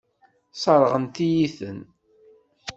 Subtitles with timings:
[0.53, 1.79] Sseṛɣent-iyi-ten.